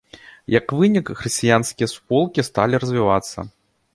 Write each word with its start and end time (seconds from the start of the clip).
Як 0.53 0.65
вынік, 0.79 1.09
хрысціянскія 1.19 1.91
суполкі 1.93 2.45
сталі 2.49 2.83
развівацца. 2.85 3.37